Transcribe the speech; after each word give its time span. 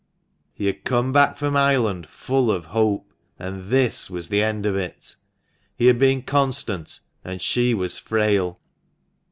He 0.55 0.65
had 0.65 0.83
come 0.83 1.11
back 1.13 1.37
from 1.37 1.55
Ireland 1.55 2.07
full 2.09 2.49
of 2.49 2.65
hope, 2.65 3.13
and 3.37 3.69
this 3.69 4.09
was 4.09 4.29
the 4.29 4.41
end 4.41 4.65
of 4.65 4.75
it! 4.75 5.15
He 5.75 5.85
had 5.85 5.99
been 5.99 6.23
constant, 6.23 6.99
and 7.23 7.39
she 7.39 7.75
was 7.75 7.99
frail 7.99 8.59